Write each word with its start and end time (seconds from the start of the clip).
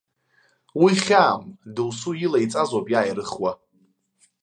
Уи 0.81 0.93
хьаам, 1.05 1.41
дасу 1.75 2.13
илаиҵазоуп 2.25 2.87
иааирыхуа. 2.89 3.51